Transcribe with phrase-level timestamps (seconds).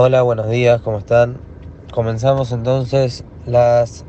[0.00, 1.38] Hola, buenos días, ¿cómo están?
[1.92, 4.04] Comenzamos entonces las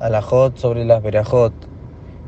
[0.00, 1.52] alajot sobre las verajot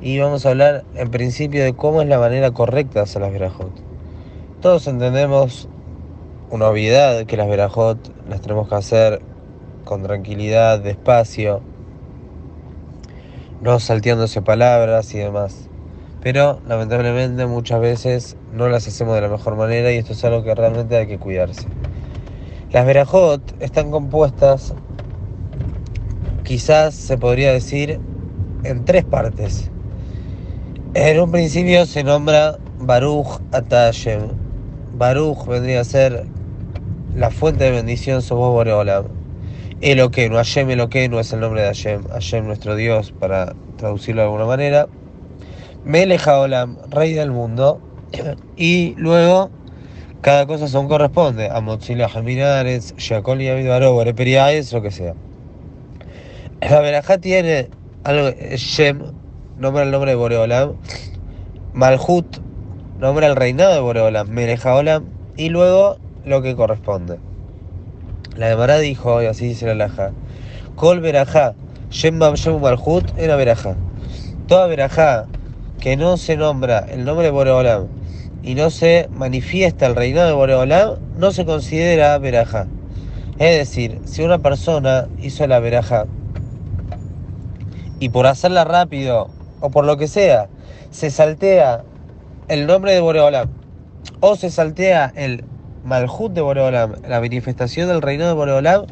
[0.00, 3.32] y vamos a hablar en principio de cómo es la manera correcta de hacer las
[3.32, 3.72] verajot.
[4.60, 5.68] Todos entendemos
[6.48, 9.20] una obviedad que las verajot las tenemos que hacer
[9.84, 11.62] con tranquilidad, despacio,
[13.62, 15.68] no salteándose palabras y demás.
[16.22, 20.44] Pero lamentablemente muchas veces no las hacemos de la mejor manera y esto es algo
[20.44, 21.66] que realmente hay que cuidarse.
[22.72, 24.74] Las verajot están compuestas,
[26.42, 28.00] quizás se podría decir,
[28.64, 29.70] en tres partes.
[30.94, 34.30] En un principio se nombra Baruch Atayem.
[34.94, 36.26] Baruch vendría a ser
[37.14, 39.06] la fuente de bendición, somos Boreolam.
[39.80, 44.46] Eloquenu, Hashem Eloquenu es el nombre de Hashem, Hashem nuestro Dios, para traducirlo de alguna
[44.46, 44.88] manera.
[45.84, 47.80] Melech Olam, rey del mundo.
[48.56, 49.50] Y luego
[50.26, 55.14] cada cosa son corresponde a Mochila Jaminares, Shakol y Avidaro, Periáez, lo que sea.
[56.60, 57.68] La verajá tiene
[58.02, 59.12] algo, Shem,
[59.56, 60.72] nombra el nombre de Boreolam,
[61.74, 62.26] Malhut,
[62.98, 65.04] nombra el reinado de Boreolam, Merejaolam,
[65.36, 67.20] y luego lo que corresponde.
[68.34, 70.10] La de dijo, y así dice la laja,
[70.74, 71.54] Kol verajá,
[71.90, 73.76] Shem Shem Malhut, era verajá.
[74.48, 75.26] Toda verajá
[75.78, 77.86] que no se nombra el nombre de Boreolam,
[78.46, 82.68] y no se manifiesta el reinado de Boreolam, no se considera veraja.
[83.38, 86.06] Es decir, si una persona hizo la veraja
[87.98, 89.30] y por hacerla rápido
[89.60, 90.48] o por lo que sea,
[90.92, 91.82] se saltea
[92.46, 93.48] el nombre de Boreolam
[94.20, 95.44] o se saltea el
[95.84, 98.86] Malhut de Boreolam, la manifestación del reinado de Boreolam,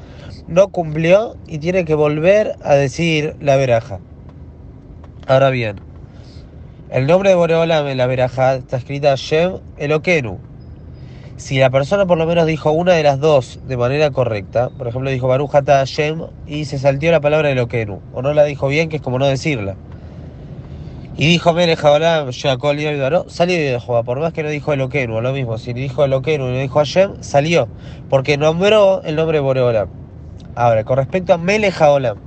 [0.48, 4.00] no cumplió y tiene que volver a decir la veraja.
[5.28, 5.76] Ahora bien,
[6.90, 10.38] el nombre de Boreolam en la verajá está escrita Shem Elokenu.
[11.36, 14.86] Si la persona por lo menos dijo una de las dos de manera correcta, por
[14.86, 18.88] ejemplo dijo Barujata Shem y se saltió la palabra Elokenu, o no la dijo bien,
[18.88, 19.76] que es como no decirla.
[21.16, 22.84] Y dijo Mere Jaolam, Shakol y
[23.28, 26.52] salió de Jehová, por más que no dijo Elokenu, lo mismo, si dijo Elokenu y
[26.52, 27.66] no dijo Hashem, salió,
[28.10, 29.88] porque nombró el nombre de Boreolam.
[30.54, 32.18] Ahora, con respecto a Melech Haolam,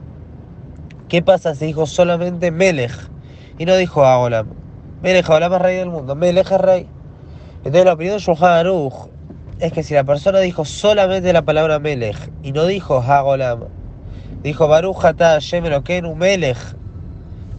[1.08, 2.92] ¿qué pasa si dijo solamente Melech?
[3.58, 4.48] Y no dijo Agolam.
[5.02, 6.88] Melech Olam es rey del mundo, Melech es rey.
[7.58, 9.10] Entonces la opinión de Shulchan Aruch
[9.60, 13.66] es que si la persona dijo solamente la palabra Melech y no dijo Hagolam,
[14.42, 16.58] dijo Baruch Hatá Shem Elokenu Melech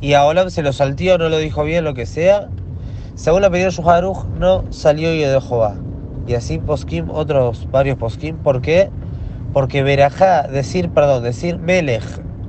[0.00, 2.48] y Agolam se lo saltió, no lo dijo bien, lo que sea,
[3.14, 5.74] según la opinión de Shulchan Aruch no salió y de Jehová.
[6.26, 8.90] Y así poskim, otros varios poskim, ¿por qué?
[9.52, 12.04] Porque verajá, decir, perdón, decir Melech,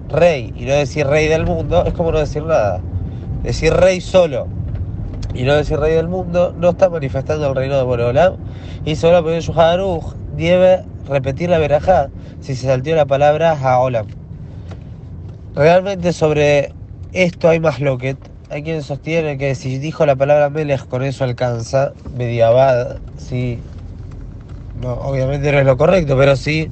[0.10, 2.82] rey, y no decir rey del mundo, es como no decir nada
[3.44, 4.48] decir rey solo
[5.34, 8.38] y no decir rey del mundo, no está manifestando el reino de Boreolam.
[8.86, 9.24] Y solo
[10.36, 14.08] debe repetir la verajá si se saltió la palabra Haolam.
[15.56, 16.74] Realmente sobre
[17.14, 18.18] esto hay más loquet.
[18.50, 23.60] Hay quien sostiene que si dijo la palabra Melech con eso alcanza, Mediabad, si.
[24.82, 26.72] No, obviamente no es lo correcto, pero si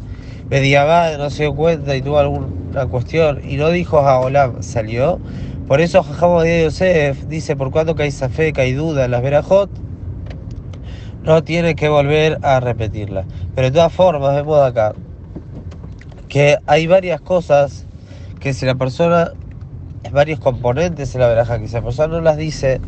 [0.50, 5.20] Mediabad no se dio cuenta y tuvo alguna cuestión y no dijo Haolam, salió.
[5.68, 9.70] Por eso Jajamo de Yosef dice, por cuando cae fe, cae duda en las verajot,
[11.24, 13.26] no tiene que volver a repetirla.
[13.54, 14.96] Pero de todas formas, vemos acá
[16.30, 17.86] que hay varias cosas
[18.40, 19.32] que si la persona,
[20.12, 22.80] varios componentes en la veraja, que si la persona no las dice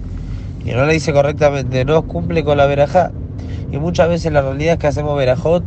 [0.63, 3.11] y no la dice correctamente, no cumple con la veraja.
[3.73, 5.63] Y muchas veces la realidad es que hacemos verajot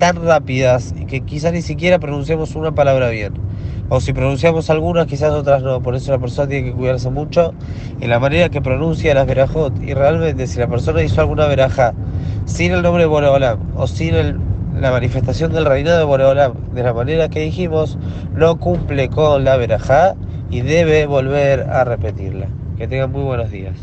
[0.00, 3.34] tan rápidas que quizás ni siquiera pronunciamos una palabra bien
[3.90, 5.82] o si pronunciamos algunas, quizás otras no.
[5.82, 7.52] Por eso la persona tiene que cuidarse mucho
[8.00, 9.82] en la manera que pronuncia las verajot.
[9.82, 11.92] Y realmente, si la persona hizo alguna veraja
[12.44, 14.14] sin el nombre de Boreolam o sin
[14.80, 17.98] la manifestación del reinado de Boreolam de la manera que dijimos,
[18.32, 20.14] no cumple con la verajá
[20.50, 22.46] y debe volver a repetirla.
[22.78, 23.74] Que tengan muy buenos días.